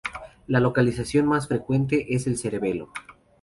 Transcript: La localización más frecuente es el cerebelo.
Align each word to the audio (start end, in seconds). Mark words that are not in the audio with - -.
La 0.47 0.59
localización 0.59 1.27
más 1.27 1.47
frecuente 1.47 2.15
es 2.15 2.25
el 2.25 2.35
cerebelo. 2.35 2.89